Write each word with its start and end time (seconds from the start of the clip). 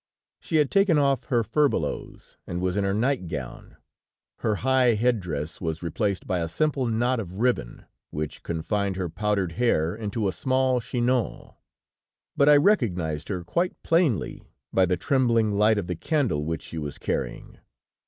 She 0.39 0.55
had 0.55 0.71
taken 0.71 0.97
off 0.97 1.25
her 1.25 1.43
furbelows, 1.43 2.35
and 2.47 2.59
was 2.59 2.75
in 2.75 2.83
her 2.83 2.91
nightgown. 2.95 3.77
Her 4.39 4.55
high 4.55 4.95
head 4.95 5.19
dress 5.19 5.61
was 5.61 5.83
replaced 5.83 6.25
by 6.25 6.39
a 6.39 6.47
simple 6.47 6.87
knot 6.87 7.19
of 7.19 7.37
ribbon, 7.37 7.85
which 8.09 8.41
confined 8.41 8.95
her 8.95 9.09
powdered 9.09 9.51
hair 9.51 9.93
into 9.95 10.27
a 10.27 10.31
small 10.31 10.81
chignon, 10.81 11.51
but 12.35 12.49
I 12.49 12.57
recognized 12.57 13.27
her 13.27 13.43
quite 13.43 13.75
plainly, 13.83 14.41
by 14.73 14.87
the 14.87 14.97
trembling 14.97 15.51
light 15.51 15.77
of 15.77 15.85
the 15.85 15.95
candle 15.95 16.45
which 16.45 16.63
she 16.63 16.79
was 16.79 16.97
carrying. 16.97 17.59